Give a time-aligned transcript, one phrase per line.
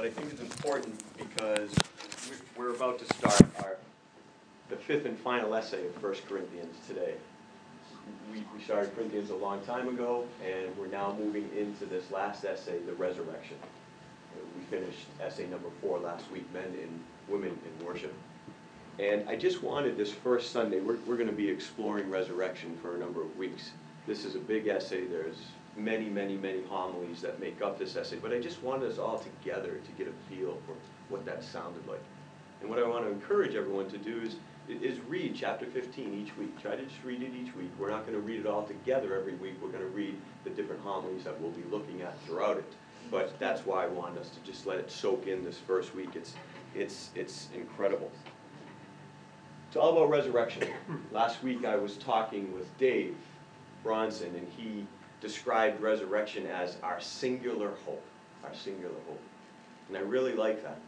[0.00, 1.70] but I think it's important because
[2.30, 3.76] we- we're about to start our,
[4.70, 7.16] the fifth and final essay of First Corinthians today.
[8.32, 12.46] We, we started Corinthians a long time ago, and we're now moving into this last
[12.46, 13.56] essay, the resurrection.
[14.56, 18.14] We finished essay number four last week, men and women in worship.
[18.98, 22.98] And I just wanted this first Sunday, we're, we're gonna be exploring resurrection for a
[22.98, 23.72] number of weeks.
[24.06, 25.42] This is a big essay, there's
[25.84, 29.18] many, many, many homilies that make up this essay, but I just wanted us all
[29.18, 30.74] together to get a feel for
[31.08, 32.02] what that sounded like.
[32.60, 34.36] And what I want to encourage everyone to do is,
[34.68, 36.60] is read chapter fifteen each week.
[36.60, 37.70] Try to just read it each week.
[37.78, 41.24] We're not gonna read it all together every week, we're gonna read the different homilies
[41.24, 42.72] that we'll be looking at throughout it.
[43.10, 46.10] But that's why I wanted us to just let it soak in this first week,
[46.14, 46.34] it's,
[46.74, 48.12] it's, it's incredible.
[49.68, 50.68] It's all about resurrection.
[51.10, 53.16] Last week I was talking with Dave
[53.82, 54.86] Bronson, and he
[55.20, 58.02] described resurrection as our singular hope,
[58.44, 59.20] our singular hope.
[59.88, 60.78] And I really like that.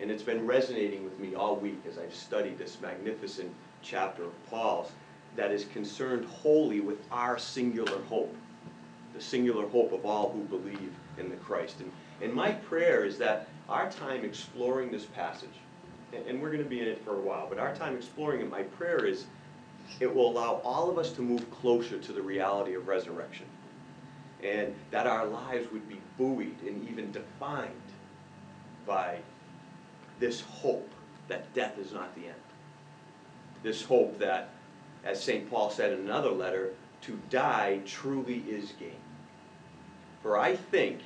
[0.00, 4.50] And it's been resonating with me all week as I've studied this magnificent chapter of
[4.50, 4.90] Paul's
[5.36, 8.34] that is concerned wholly with our singular hope,
[9.14, 11.80] the singular hope of all who believe in the Christ.
[11.80, 15.54] And, and my prayer is that our time exploring this passage,
[16.12, 18.40] and, and we're going to be in it for a while, but our time exploring
[18.40, 19.26] it, my prayer is
[20.00, 23.46] it will allow all of us to move closer to the reality of resurrection.
[24.42, 27.70] And that our lives would be buoyed and even defined
[28.86, 29.18] by
[30.18, 30.90] this hope
[31.28, 32.34] that death is not the end.
[33.62, 34.50] This hope that,
[35.04, 35.48] as St.
[35.48, 38.90] Paul said in another letter, to die truly is gain.
[40.22, 41.00] For I think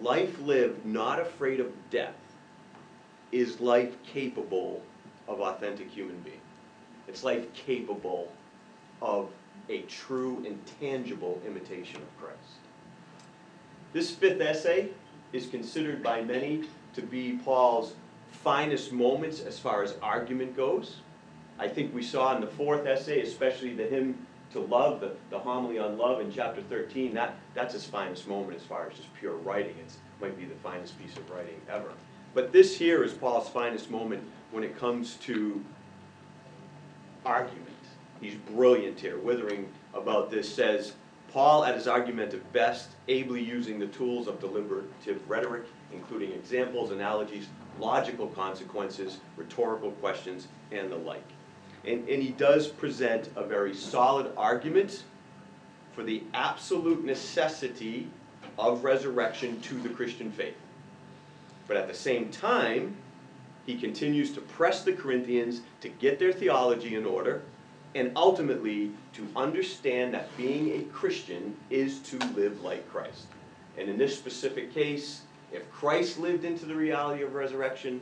[0.00, 2.14] life lived not afraid of death
[3.30, 4.82] is life capable
[5.26, 6.40] of authentic human being.
[7.08, 8.30] It's life capable
[9.00, 9.30] of
[9.68, 12.58] a true and tangible imitation of Christ.
[13.92, 14.90] This fifth essay
[15.32, 16.64] is considered by many
[16.94, 17.94] to be Paul's
[18.30, 20.98] finest moments as far as argument goes.
[21.58, 25.38] I think we saw in the fourth essay, especially the hymn to love, the, the
[25.38, 29.12] homily on love in chapter 13, that, that's his finest moment as far as just
[29.14, 29.74] pure writing.
[29.78, 31.92] It might be the finest piece of writing ever.
[32.34, 35.62] But this here is Paul's finest moment when it comes to
[37.24, 37.68] argument.
[38.20, 39.18] He's brilliant here.
[39.18, 40.92] Witherington about this says,
[41.32, 47.46] Paul at his argumentative best, ably using the tools of deliberative rhetoric, including examples, analogies,
[47.78, 51.24] logical consequences, rhetorical questions, and the like.
[51.84, 55.04] And, and he does present a very solid argument
[55.92, 58.08] for the absolute necessity
[58.58, 60.56] of resurrection to the Christian faith.
[61.66, 62.96] But at the same time,
[63.68, 67.42] he continues to press the Corinthians to get their theology in order
[67.94, 73.26] and ultimately to understand that being a Christian is to live like Christ.
[73.76, 75.20] And in this specific case,
[75.52, 78.00] if Christ lived into the reality of resurrection,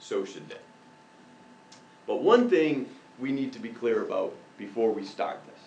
[0.00, 0.56] so should they.
[2.06, 2.86] But one thing
[3.18, 5.62] we need to be clear about before we start this.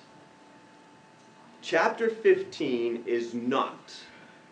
[1.64, 3.96] Chapter 15 is not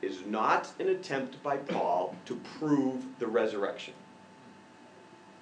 [0.02, 3.94] is not an attempt by Paul to prove the resurrection.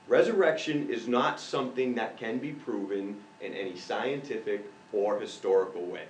[0.07, 6.05] Resurrection is not something that can be proven in any scientific or historical way.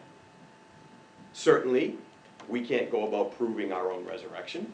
[1.34, 1.98] Certainly,
[2.48, 4.72] we can't go about proving our own resurrection.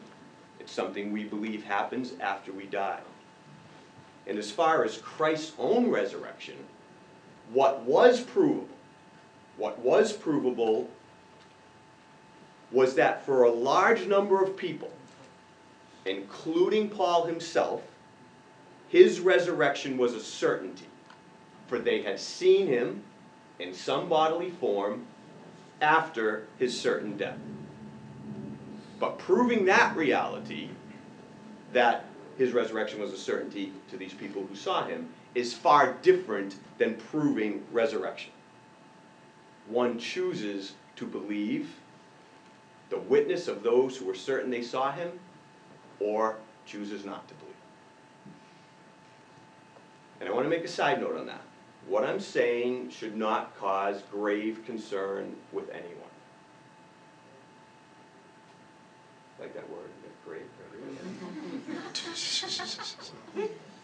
[0.58, 3.00] It's something we believe happens after we die.
[4.26, 6.56] And as far as Christ's own resurrection,
[7.52, 8.68] what was provable,
[9.56, 10.88] what was provable
[12.72, 14.92] was that for a large number of people,
[16.06, 17.82] including Paul himself,
[18.90, 20.86] his resurrection was a certainty,
[21.68, 23.02] for they had seen him
[23.60, 25.06] in some bodily form
[25.80, 27.38] after his certain death.
[28.98, 30.68] But proving that reality,
[31.72, 32.04] that
[32.36, 36.96] his resurrection was a certainty to these people who saw him, is far different than
[36.96, 38.32] proving resurrection.
[39.68, 41.70] One chooses to believe
[42.88, 45.12] the witness of those who were certain they saw him,
[46.00, 47.49] or chooses not to believe.
[50.20, 51.40] And I want to make a side note on that.
[51.88, 55.96] What I'm saying should not cause grave concern with anyone.
[59.40, 59.88] Like that word,
[60.26, 60.42] grave.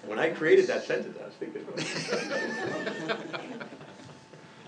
[0.06, 1.78] when I created that sentence, I was thinking about
[3.10, 3.56] it.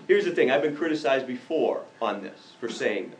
[0.07, 3.19] Here's the thing I've been criticized before on this for saying this.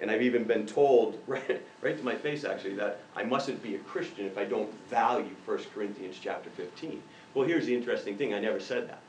[0.00, 3.74] And I've even been told, right, right to my face actually, that I mustn't be
[3.74, 7.02] a Christian if I don't value 1 Corinthians chapter 15.
[7.34, 9.00] Well, here's the interesting thing I never said that.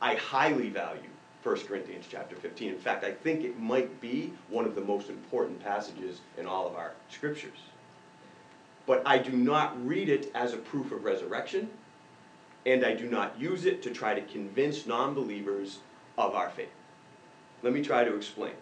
[0.00, 1.08] I highly value
[1.42, 2.72] 1 Corinthians chapter 15.
[2.72, 6.66] In fact, I think it might be one of the most important passages in all
[6.66, 7.58] of our scriptures.
[8.86, 11.68] but I do not read it as a proof of resurrection,
[12.64, 15.78] and I do not use it to try to convince non believers
[16.16, 16.68] of our faith.
[17.62, 18.52] Let me try to explain.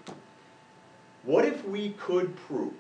[1.24, 2.72] What if we could prove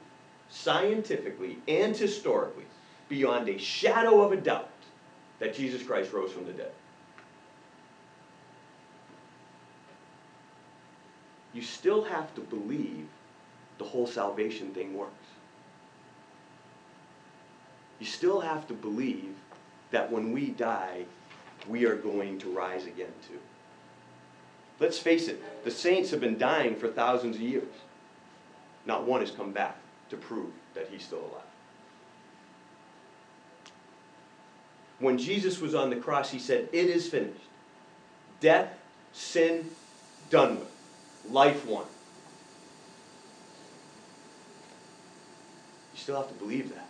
[0.48, 2.64] scientifically and historically,
[3.08, 4.70] beyond a shadow of a doubt,
[5.38, 6.72] that Jesus Christ rose from the dead?
[11.52, 13.06] You still have to believe
[13.78, 15.12] the whole salvation thing works.
[18.00, 19.34] You still have to believe
[19.92, 21.04] that when we die,
[21.68, 23.38] we are going to rise again too.
[24.80, 27.72] Let's face it, the saints have been dying for thousands of years.
[28.84, 29.76] Not one has come back
[30.10, 31.53] to prove that he's still alive.
[34.98, 37.40] When Jesus was on the cross, he said, It is finished.
[38.40, 38.72] Death,
[39.12, 39.70] sin,
[40.30, 40.70] done with.
[41.30, 41.84] Life won.
[45.92, 46.88] You still have to believe that.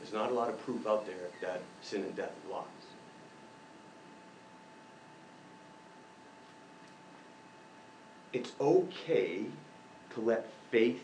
[0.00, 2.68] There's not a lot of proof out there that sin and death have lost.
[8.32, 9.46] It's okay
[10.14, 11.02] to let faith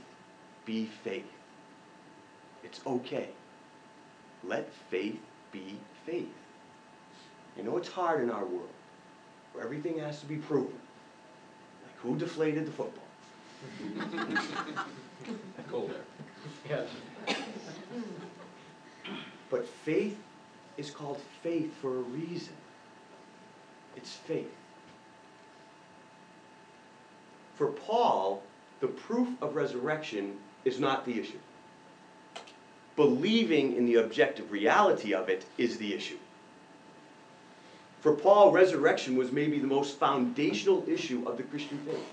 [0.67, 1.31] be faith.
[2.63, 3.29] It's okay.
[4.45, 5.19] Let faith
[5.53, 6.29] be faith.
[7.57, 8.69] You know it's hard in our world
[9.53, 10.73] where everything has to be proven.
[11.85, 13.05] Like who deflated the football?
[15.71, 15.97] Go there.
[16.69, 16.89] Yes.
[19.51, 20.17] But faith
[20.79, 22.55] is called faith for a reason.
[23.97, 24.51] It's faith.
[27.55, 28.43] For Paul,
[28.81, 31.39] the proof of resurrection is not the issue.
[32.97, 36.19] Believing in the objective reality of it is the issue.
[38.01, 42.13] For Paul, resurrection was maybe the most foundational issue of the Christian faith.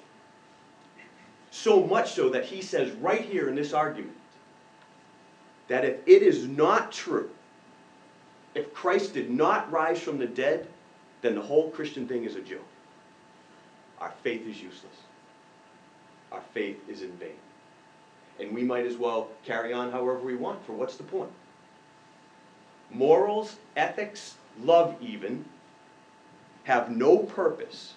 [1.52, 4.16] So much so that he says right here in this argument
[5.68, 7.30] that if it is not true,
[8.56, 10.68] if Christ did not rise from the dead,
[11.22, 12.68] then the whole Christian thing is a joke.
[14.00, 14.96] Our faith is useless.
[16.32, 17.38] Our faith is in vain.
[18.40, 21.32] And we might as well carry on however we want, for what's the point?
[22.90, 25.46] Morals, ethics, love, even,
[26.64, 27.94] have no purpose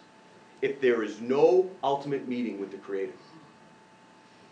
[0.60, 3.12] if there is no ultimate meeting with the Creator.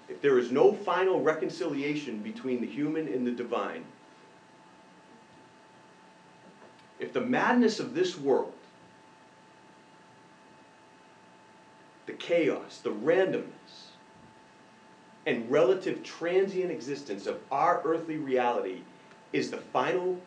[0.09, 3.85] If there is no final reconciliation between the human and the divine,
[6.99, 8.53] if the madness of this world,
[12.07, 13.80] the chaos, the randomness,
[15.27, 18.81] and relative transient existence of our earthly reality
[19.33, 20.21] is the final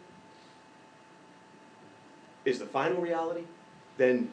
[2.46, 3.44] is the final reality,
[3.98, 4.30] then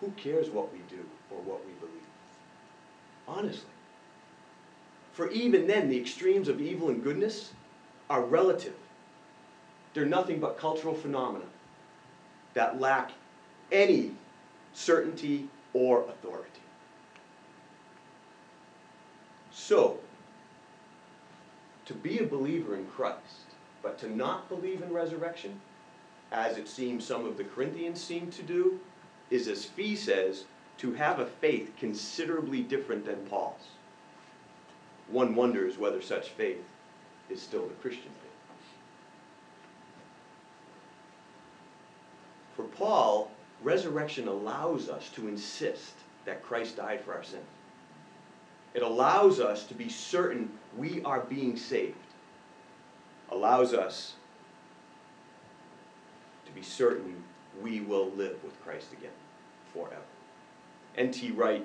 [0.00, 1.94] who cares what we do or what we believe?
[3.26, 3.70] Honestly.
[5.12, 7.52] For even then, the extremes of evil and goodness
[8.10, 8.74] are relative.
[9.94, 11.46] They're nothing but cultural phenomena
[12.54, 13.12] that lack
[13.72, 14.10] any
[14.74, 16.50] certainty or authority.
[19.66, 19.96] So,
[21.86, 23.46] to be a believer in Christ,
[23.82, 25.58] but to not believe in resurrection,
[26.30, 28.78] as it seems some of the Corinthians seem to do,
[29.30, 30.44] is, as Fee says,
[30.76, 33.68] to have a faith considerably different than Paul's.
[35.08, 36.62] One wonders whether such faith
[37.30, 38.66] is still the Christian faith.
[42.54, 43.30] For Paul,
[43.62, 45.94] resurrection allows us to insist
[46.26, 47.46] that Christ died for our sins.
[48.74, 51.96] It allows us to be certain we are being saved.
[53.30, 54.14] Allows us
[56.44, 57.22] to be certain
[57.62, 59.10] we will live with Christ again
[59.72, 60.02] forever.
[60.96, 61.30] N.T.
[61.32, 61.64] Wright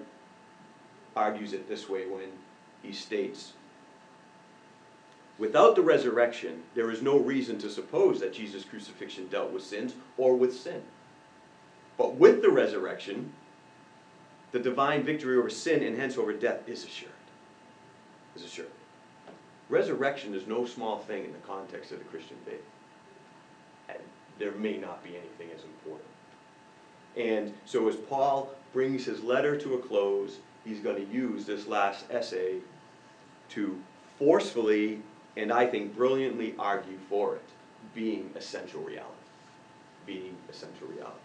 [1.16, 2.30] argues it this way when
[2.84, 3.54] he states
[5.40, 9.96] Without the resurrection, there is no reason to suppose that Jesus' crucifixion dealt with sins
[10.18, 10.84] or with sin.
[11.98, 13.32] But with the resurrection,
[14.52, 17.12] the divine victory over sin and hence over death is assured.
[18.36, 18.70] Is assured.
[19.70, 22.64] Resurrection is no small thing in the context of the Christian faith.
[23.88, 24.00] And
[24.40, 26.08] there may not be anything as important.
[27.16, 31.68] And so as Paul brings his letter to a close, he's going to use this
[31.68, 32.58] last essay
[33.50, 33.80] to
[34.18, 35.02] forcefully
[35.38, 37.42] and I think brilliantly argue for it
[37.96, 39.14] being essential reality.
[40.06, 41.16] Being essential reality.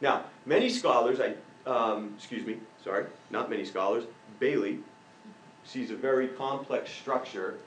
[0.00, 1.34] Now, many scholars, I,
[1.66, 4.04] um, excuse me, sorry, not many scholars,
[4.38, 4.78] Bailey
[5.64, 7.58] sees a very complex structure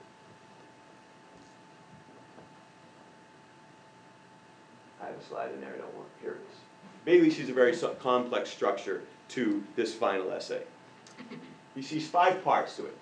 [5.01, 6.08] I have a slide in there I don't want.
[6.22, 6.58] Here it is.
[7.06, 10.63] Bailey sees a very complex structure to this final essay.
[11.75, 12.98] He sees five parts to it.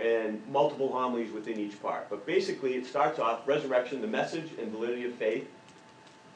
[0.00, 2.10] and multiple homilies within each part.
[2.10, 5.48] But basically, it starts off resurrection, the message and validity of faith,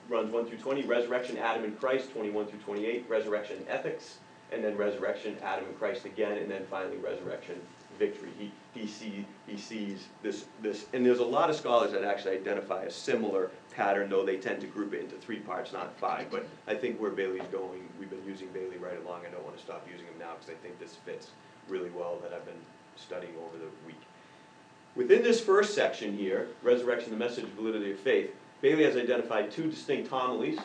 [0.09, 4.19] runs 1 through 20, resurrection, Adam and Christ, 21 through 28, resurrection, ethics,
[4.53, 7.57] and then resurrection, Adam and Christ again, and then finally resurrection,
[7.99, 8.31] victory.
[8.39, 12.37] He, he, see, he sees this, this, and there's a lot of scholars that actually
[12.37, 16.31] identify a similar pattern, though they tend to group it into three parts, not five.
[16.31, 19.23] But I think where Bailey's going, we've been using Bailey right along.
[19.27, 21.31] I don't want to stop using him now because I think this fits
[21.69, 22.55] really well that I've been
[22.97, 24.01] studying over the week.
[24.97, 29.71] Within this first section here, resurrection, the message, validity of faith, Bailey has identified two
[29.71, 30.59] distinct homilies.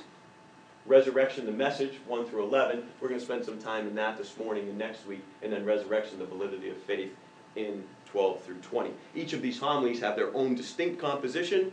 [0.85, 2.83] Resurrection, the message, 1 through 11.
[2.99, 5.23] We're going to spend some time in that this morning and next week.
[5.41, 7.11] And then resurrection, the validity of faith,
[7.55, 8.91] in 12 through 20.
[9.15, 11.71] Each of these homilies have their own distinct composition.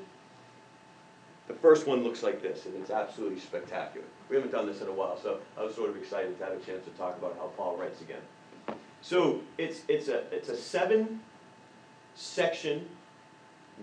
[1.48, 4.06] The first one looks like this, and it's absolutely spectacular.
[4.28, 6.52] We haven't done this in a while, so I was sort of excited to have
[6.52, 8.20] a chance to talk about how Paul writes again.
[9.02, 11.20] So it's, it's, a, it's a seven
[12.14, 12.86] section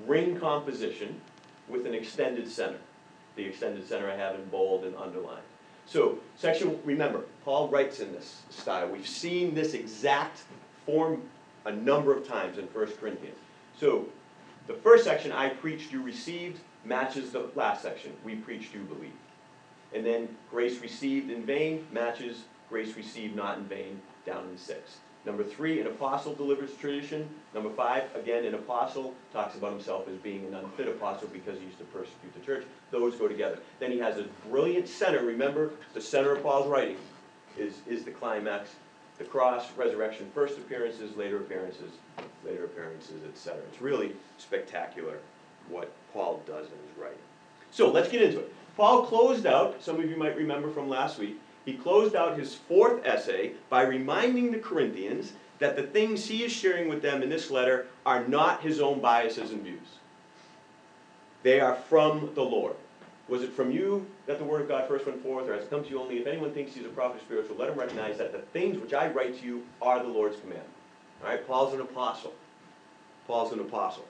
[0.06, 1.20] ring composition
[1.70, 2.80] with an extended center.
[3.36, 5.44] The extended center I have in bold and underlined.
[5.86, 8.90] So, section, remember, Paul writes in this style.
[8.90, 10.44] We've seen this exact
[10.86, 11.22] form
[11.66, 13.38] a number of times in 1 Corinthians.
[13.80, 14.08] So,
[14.68, 19.14] the first section, I preached, you received, matches the last section, we preached, you believe.
[19.94, 24.98] And then grace received in vain matches grace received not in vain down in 6.
[25.27, 27.27] Number three, an apostle delivers tradition.
[27.53, 31.65] Number five, again, an apostle talks about himself as being an unfit apostle because he
[31.65, 32.63] used to persecute the church.
[32.91, 33.60] Those go together.
[33.81, 35.25] Then he has a brilliant center.
[35.25, 36.96] Remember, the center of Paul's writing
[37.57, 38.69] is, is the climax,
[39.17, 41.91] the cross, resurrection, first appearances, later appearances,
[42.46, 43.60] later appearances, etc.
[43.69, 45.17] It's really spectacular
[45.67, 47.17] what Paul does in his writing.
[47.72, 48.53] So let's get into it.
[48.77, 51.38] Paul closed out, some of you might remember from last week,
[51.68, 56.52] he closed out his fourth essay by reminding the Corinthians that the things he is
[56.54, 60.00] sharing with them in this letter are not his own biases and views.
[61.44, 62.78] They are from the Lord.
[63.28, 65.70] Was it from you that the word of God first went forth, or has it
[65.70, 66.20] come to you only?
[66.20, 68.94] If anyone thinks he's a prophet or spiritual, let him recognize that the things which
[68.94, 70.64] I write to you are the Lord's command.
[71.22, 72.34] All right, Paul's an apostle.
[73.28, 74.06] Paul's an apostle.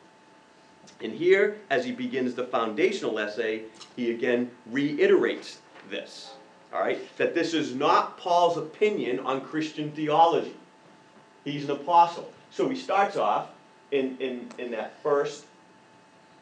[1.02, 3.64] And here, as he begins the foundational essay,
[3.96, 5.58] he again reiterates
[5.90, 6.34] this
[6.74, 10.55] all right, that this is not Paul's opinion on Christian theology.
[11.45, 12.31] He's an apostle.
[12.51, 13.50] So he starts off
[13.91, 15.45] in, in, in that first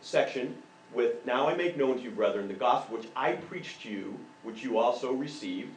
[0.01, 0.55] section
[0.94, 4.17] with, Now I make known to you, brethren, the gospel which I preached to you,
[4.44, 5.70] which you also received.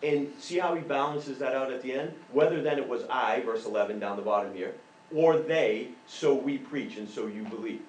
[0.00, 2.12] And see how he balances that out at the end?
[2.30, 4.74] Whether then it was I, verse 11 down the bottom here,
[5.12, 7.82] or they, so we preach and so you believe.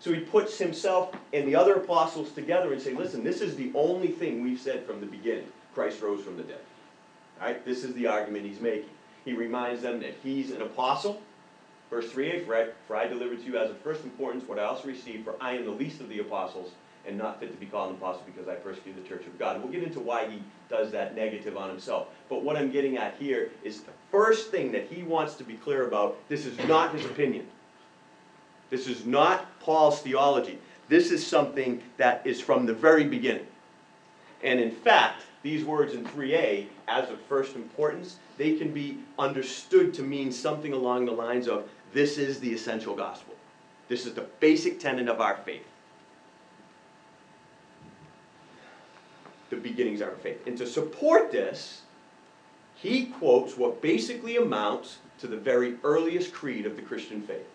[0.00, 3.70] So he puts himself and the other apostles together and say, listen, this is the
[3.74, 5.46] only thing we've said from the beginning.
[5.74, 6.60] Christ rose from the dead.
[7.40, 8.90] All right, this is the argument he's making.
[9.24, 11.20] He reminds them that he's an apostle.
[11.90, 12.44] Verse 3a,
[12.86, 15.52] for I, delivered to you as of first importance what I also received, for I
[15.52, 16.72] am the least of the apostles
[17.06, 19.62] and not fit to be called an apostle because I persecuted the church of God.
[19.62, 22.08] we'll get into why he does that negative on himself.
[22.28, 25.54] But what I'm getting at here is the first thing that he wants to be
[25.54, 27.46] clear about this is not his opinion.
[28.70, 30.58] This is not Paul's theology.
[30.88, 33.46] This is something that is from the very beginning.
[34.42, 39.94] And in fact, these words in 3a, as of first importance, they can be understood
[39.94, 43.34] to mean something along the lines of this is the essential gospel.
[43.88, 45.66] This is the basic tenet of our faith.
[49.50, 50.44] The beginnings of our faith.
[50.46, 51.82] And to support this,
[52.74, 57.46] he quotes what basically amounts to the very earliest creed of the Christian faith.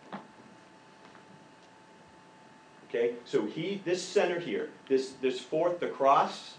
[2.93, 6.55] Okay, so he, this center here, this, this fourth, the cross,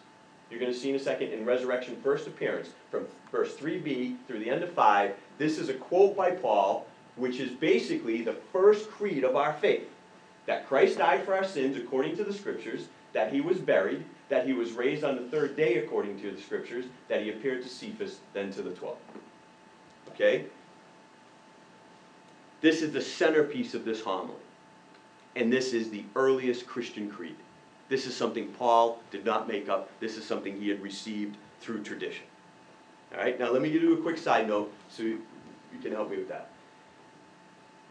[0.50, 4.38] you're going to see in a second in resurrection first appearance, from verse 3b through
[4.38, 6.86] the end of 5, this is a quote by Paul,
[7.16, 9.86] which is basically the first creed of our faith.
[10.46, 14.46] That Christ died for our sins according to the scriptures, that he was buried, that
[14.46, 17.68] he was raised on the third day according to the scriptures, that he appeared to
[17.68, 18.96] Cephas, then to the twelve.
[20.08, 20.46] Okay?
[22.62, 24.41] This is the centerpiece of this homily
[25.36, 27.36] and this is the earliest Christian creed.
[27.88, 29.90] This is something Paul did not make up.
[30.00, 32.24] This is something he had received through tradition.
[33.12, 35.20] All right, now let me give you a quick side note so you
[35.82, 36.48] can help me with that.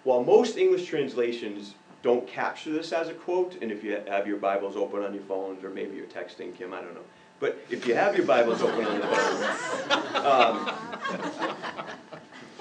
[0.04, 4.38] While most English translations don't capture this as a quote, and if you have your
[4.38, 7.02] Bibles open on your phones, or maybe you're texting Kim, I don't know.
[7.40, 10.74] But if you have your Bibles open on the phone, um,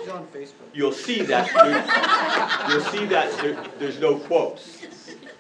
[0.09, 0.69] on Facebook.
[0.75, 1.49] You'll see that
[2.71, 4.87] you'll see that there, there's no quotes.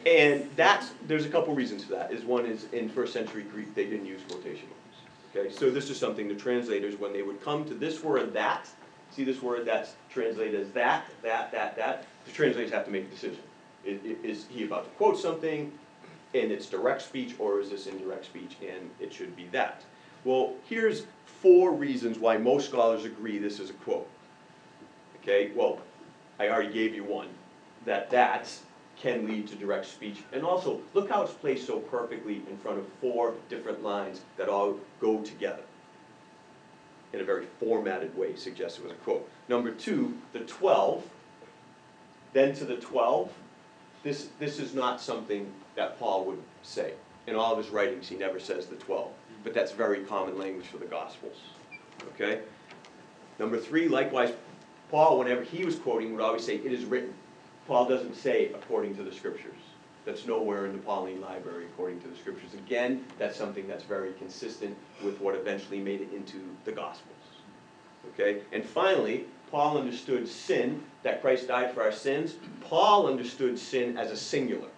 [0.07, 2.13] And that's there's a couple reasons for that.
[2.13, 5.37] Is one is in first century Greek they didn't use quotation marks.
[5.37, 8.67] Okay, so this is something the translators when they would come to this word that,
[9.13, 12.07] See this word that's translated as that, that, that, that?
[12.27, 13.39] The translators have to make a decision.
[13.85, 15.73] I- i- Is he about to quote something
[16.33, 19.83] and it's direct speech or is this indirect speech and it should be that?
[20.25, 24.09] Well, here's four reasons why most scholars agree this is a quote.
[25.23, 25.79] Okay, well,
[26.39, 27.29] I already gave you one,
[27.85, 28.51] that that
[28.97, 30.19] can lead to direct speech.
[30.33, 34.49] And also, look how it's placed so perfectly in front of four different lines that
[34.49, 35.63] all go together
[37.13, 39.29] in a very formatted way, suggests it was a quote.
[39.49, 41.05] Number two, the twelve,
[42.33, 43.33] then to the twelve,
[44.03, 46.95] this, this is not something that Paul would say.
[47.27, 49.11] In all of his writings, he never says the twelve,
[49.45, 51.37] but that's very common language for the Gospels,
[52.15, 52.41] okay?
[53.39, 54.33] Number three, likewise,
[54.91, 57.15] Paul, whenever he was quoting, would always say, it is written.
[57.67, 59.55] Paul doesn't say according to the scriptures.
[60.05, 62.55] That's nowhere in the Pauline library according to the scriptures.
[62.55, 67.15] Again, that's something that's very consistent with what eventually made it into the Gospels.
[68.09, 68.41] Okay?
[68.53, 72.37] And finally, Paul understood sin, that Christ died for our sins.
[72.61, 74.69] Paul understood sin as a singular.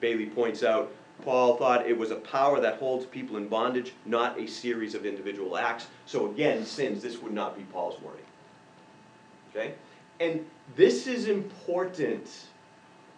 [0.00, 0.92] Bailey points out,
[1.24, 5.04] Paul thought it was a power that holds people in bondage, not a series of
[5.04, 5.88] individual acts.
[6.06, 8.24] So again, sins, this would not be Paul's wording.
[9.58, 9.74] Okay?
[10.20, 10.46] And
[10.76, 12.28] this is important.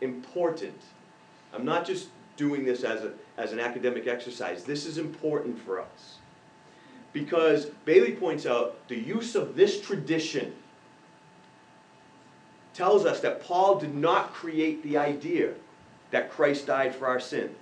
[0.00, 0.80] Important.
[1.52, 4.64] I'm not just doing this as, a, as an academic exercise.
[4.64, 6.18] This is important for us.
[7.12, 10.54] Because Bailey points out the use of this tradition
[12.73, 15.52] tells us that Paul did not create the idea
[16.12, 17.56] that Christ died for our sins.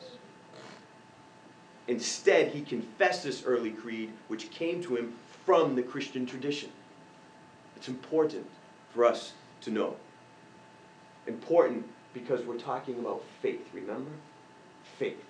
[1.88, 5.14] Instead, he confessed this early creed, which came to him
[5.46, 6.70] from the Christian tradition.
[7.74, 8.46] It's important
[8.98, 9.94] for us to know.
[11.28, 14.10] Important because we're talking about faith, remember?
[14.98, 15.22] Faith.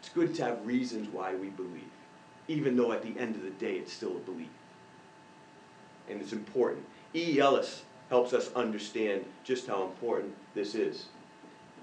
[0.00, 1.92] It's good to have reasons why we believe,
[2.48, 4.48] even though at the end of the day it's still a belief.
[6.10, 6.84] And it's important.
[7.14, 7.38] E.
[7.38, 11.06] Ellis helps us understand just how important this is.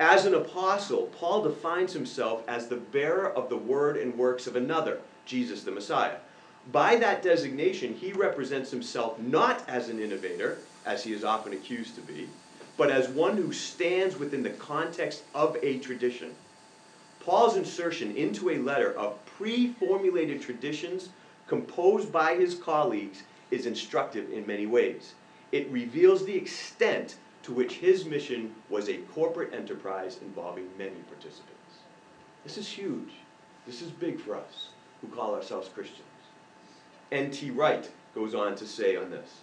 [0.01, 4.57] As an apostle, Paul defines himself as the bearer of the word and works of
[4.57, 6.17] another, Jesus the Messiah.
[6.69, 11.95] By that designation, he represents himself not as an innovator, as he is often accused
[11.95, 12.27] to be,
[12.77, 16.35] but as one who stands within the context of a tradition.
[17.19, 21.09] Paul's insertion into a letter of pre formulated traditions
[21.47, 25.13] composed by his colleagues is instructive in many ways.
[25.51, 31.79] It reveals the extent to which his mission was a corporate enterprise involving many participants.
[32.43, 33.11] This is huge.
[33.65, 34.69] This is big for us
[35.01, 36.10] who call ourselves Christians.
[37.11, 37.51] N.T.
[37.51, 39.41] Wright goes on to say on this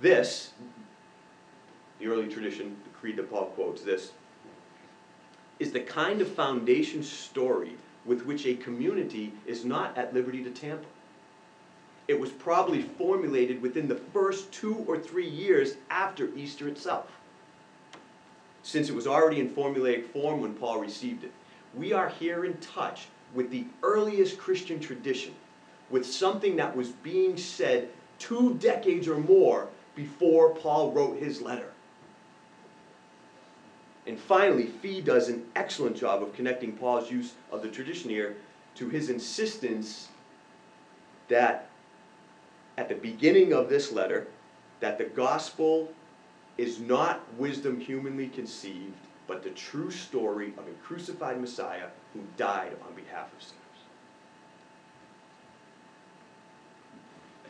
[0.00, 0.52] this,
[1.98, 4.12] the early tradition, the creed that Paul quotes, this,
[5.58, 10.50] is the kind of foundation story with which a community is not at liberty to
[10.50, 10.84] tamper.
[12.08, 17.10] It was probably formulated within the first two or three years after Easter itself,
[18.62, 21.32] since it was already in formulaic form when Paul received it.
[21.74, 25.34] We are here in touch with the earliest Christian tradition,
[25.90, 31.72] with something that was being said two decades or more before Paul wrote his letter.
[34.06, 38.36] And finally, Fee does an excellent job of connecting Paul's use of the tradition here
[38.76, 40.08] to his insistence
[41.28, 41.68] that
[42.78, 44.28] at the beginning of this letter,
[44.80, 45.92] that the gospel
[46.58, 48.94] is not wisdom humanly conceived,
[49.26, 53.65] but the true story of a crucified Messiah who died on behalf of sinners.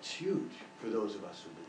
[0.07, 1.67] It's huge for those of us who believe.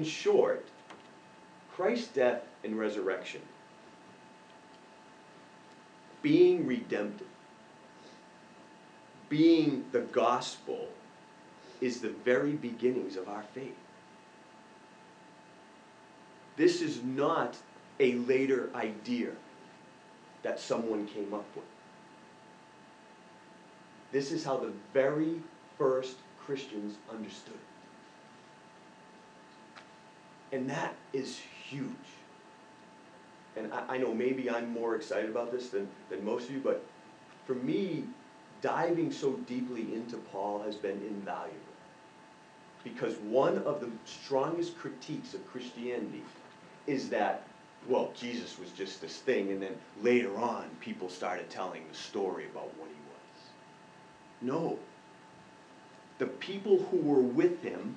[0.00, 0.66] In short,
[1.74, 3.42] Christ's death and resurrection,
[6.22, 7.26] being redemptive,
[9.28, 10.88] being the gospel,
[11.82, 13.76] is the very beginnings of our faith.
[16.56, 17.58] This is not
[18.00, 19.32] a later idea
[20.42, 21.73] that someone came up with.
[24.14, 25.42] This is how the very
[25.76, 27.56] first Christians understood
[30.52, 30.56] it.
[30.56, 31.90] And that is huge.
[33.56, 36.60] And I, I, know maybe I'm more excited about this than, than most of you,
[36.60, 36.84] but
[37.44, 38.04] for me,
[38.62, 41.58] diving so deeply into Paul has been invaluable.
[42.84, 46.22] Because one of the strongest critiques of Christianity
[46.86, 47.48] is that,
[47.88, 52.44] well, Jesus was just this thing, and then later on, people started telling the story
[52.44, 53.03] about what he.
[54.40, 54.78] No.
[56.18, 57.96] The people who were with him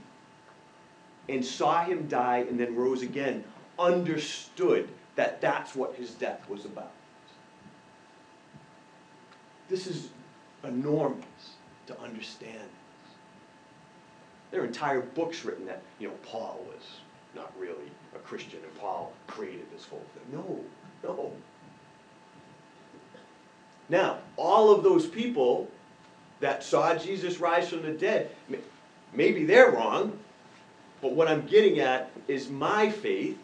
[1.29, 3.43] and saw him die and then rose again
[3.77, 6.91] understood that that's what his death was about.
[9.69, 10.09] This is
[10.63, 11.25] enormous
[11.87, 12.69] to understand.
[14.51, 16.83] There are entire books written that, you know, Paul was
[17.35, 20.39] not really a Christian and Paul created this whole thing.
[20.39, 20.63] No,
[21.03, 21.31] no.
[23.89, 25.69] Now, all of those people
[26.39, 28.29] that saw Jesus rise from the dead,
[29.13, 30.17] maybe they're wrong,
[31.01, 33.37] but what I'm getting at is my faith,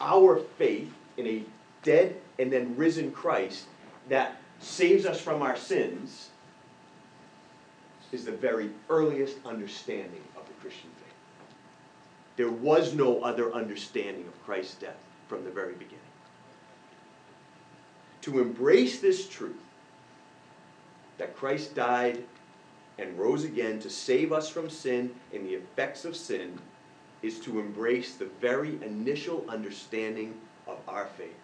[0.00, 1.44] our faith in a
[1.82, 3.66] dead and then risen Christ
[4.08, 6.30] that saves us from our sins
[8.14, 11.14] is the very earliest understanding of the Christian faith.
[12.36, 15.98] There was no other understanding of Christ's death from the very beginning.
[18.22, 19.63] To embrace this truth
[21.18, 22.24] that Christ died
[22.98, 26.58] and rose again to save us from sin and the effects of sin
[27.22, 30.34] is to embrace the very initial understanding
[30.66, 31.34] of our faith.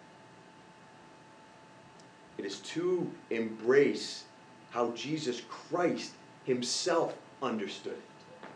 [2.37, 4.23] It is to embrace
[4.71, 6.11] how Jesus Christ
[6.45, 8.47] himself understood it.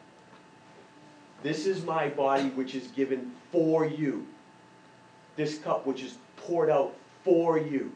[1.43, 4.25] This is my body which is given for you.
[5.35, 7.91] This cup which is poured out for you.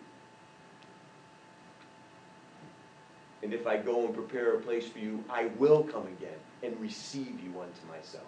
[3.49, 6.79] And if I go and prepare a place for you, I will come again and
[6.79, 8.27] receive you unto myself,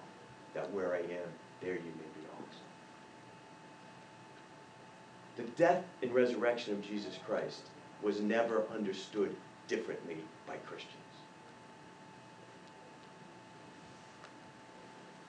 [0.56, 1.30] that where I am,
[1.62, 2.58] there you may be also.
[5.36, 7.62] The death and resurrection of Jesus Christ
[8.02, 9.36] was never understood
[9.68, 10.96] differently by Christians.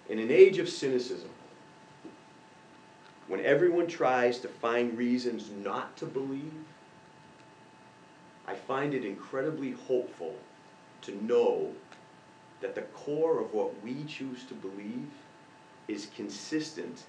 [0.09, 1.29] In an age of cynicism,
[3.29, 6.65] when everyone tries to find reasons not to believe,
[8.53, 10.35] I find it incredibly hopeful
[11.03, 11.73] to know
[12.61, 15.09] that the core of what we choose to believe
[15.89, 17.05] is consistent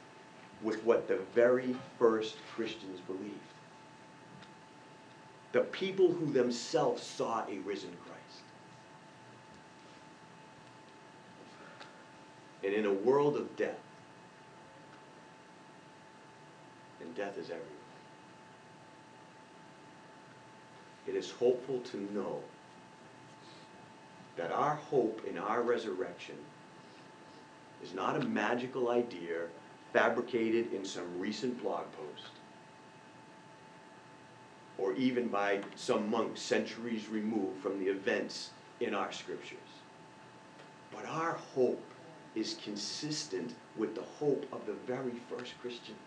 [0.62, 3.34] with what the very first Christians believed.
[5.52, 8.44] The people who themselves saw a risen Christ.
[12.64, 13.82] And in a world of death,
[17.02, 17.83] and death is everywhere,
[21.14, 22.40] it is hopeful to know
[24.36, 26.36] that our hope in our resurrection
[27.84, 29.42] is not a magical idea
[29.92, 32.32] fabricated in some recent blog post
[34.80, 38.50] or even by some monk centuries removed from the events
[38.80, 39.60] in our scriptures.
[40.92, 41.84] But our hope
[42.34, 46.00] is consistent with the hope of the very first Christians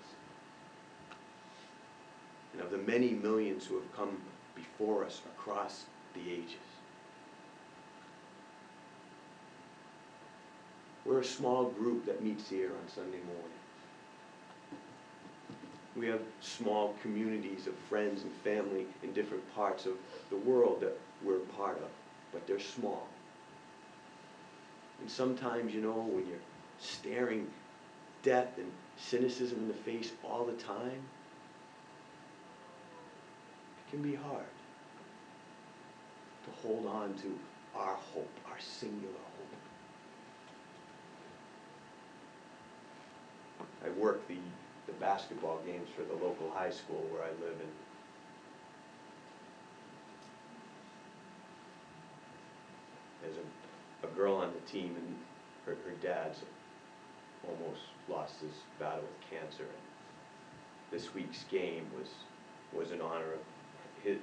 [2.53, 4.19] and of the many millions who have come
[4.57, 6.55] before us across the ages.
[11.05, 13.57] We're a small group that meets here on Sunday morning.
[15.95, 19.93] We have small communities of friends and family in different parts of
[20.31, 21.89] the world that we're part of,
[22.33, 23.07] but they're small.
[25.01, 26.39] And sometimes, you know, when you're
[26.81, 27.47] staring
[28.23, 31.03] death and cynicism in the face all the time,
[33.97, 34.45] can be hard
[36.45, 37.39] to hold on to
[37.75, 39.55] our hope, our singular hope.
[43.87, 44.37] I work the,
[44.87, 47.73] the basketball games for the local high school where I live in.
[53.23, 55.17] There's a, a girl on the team and
[55.65, 56.41] her, her dad's
[57.49, 57.81] almost
[58.11, 59.63] lost his battle with cancer.
[59.63, 59.83] And
[60.91, 62.09] this week's game was,
[62.75, 63.41] was in honor of
[64.07, 64.19] his,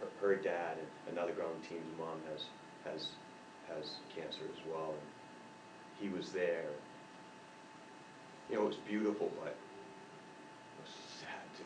[0.00, 2.44] her, her dad and another girl on the team's mom has,
[2.84, 3.08] has,
[3.68, 4.92] has cancer as well.
[4.92, 5.08] And
[5.98, 6.68] he was there.
[8.50, 11.64] You know, it was beautiful, but it was sad too.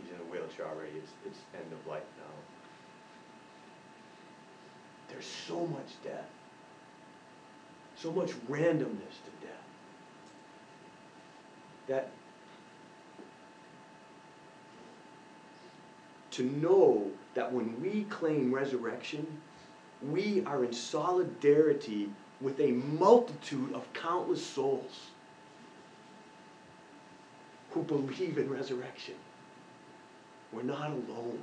[0.00, 0.96] He's in a wheelchair already.
[0.96, 2.34] It's, it's end of life now.
[5.10, 6.30] There's so much death.
[7.96, 9.66] So much randomness to death.
[11.88, 12.10] That
[16.38, 19.26] to know that when we claim resurrection,
[20.00, 22.08] we are in solidarity
[22.40, 25.08] with a multitude of countless souls
[27.72, 29.16] who believe in resurrection.
[30.52, 31.42] We're not alone.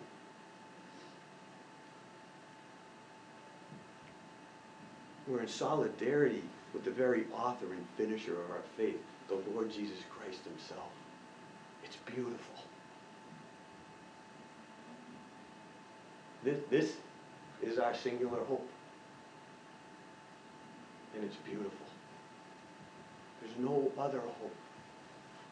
[5.27, 9.97] We're in solidarity with the very author and finisher of our faith, the Lord Jesus
[10.09, 10.89] Christ himself.
[11.83, 12.64] It's beautiful.
[16.45, 16.93] This, this
[17.63, 18.69] is our singular hope.
[21.15, 21.71] And it's beautiful.
[23.41, 24.55] There's no other hope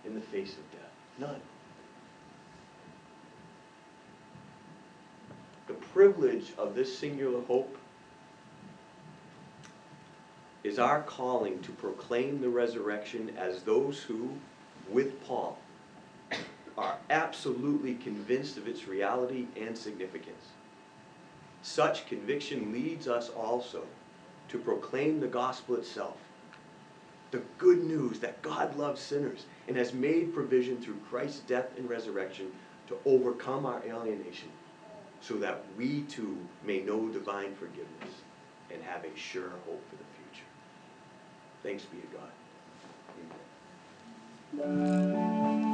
[0.06, 0.92] in the face of death.
[1.18, 1.42] None.
[5.68, 7.76] The privilege of this singular hope
[10.64, 14.30] is our calling to proclaim the resurrection as those who,
[14.90, 15.58] with Paul,
[16.78, 20.50] are absolutely convinced of its reality and significance.
[21.64, 23.84] Such conviction leads us also
[24.50, 26.18] to proclaim the gospel itself,
[27.32, 31.90] the good news that God loves sinners and has made provision through Christ's death and
[31.90, 32.52] resurrection
[32.88, 34.50] to overcome our alienation
[35.22, 38.24] so that we too may know divine forgiveness
[38.70, 40.44] and have a sure hope for the future.
[41.64, 42.32] Thanks be to God.
[44.66, 45.73] Amen.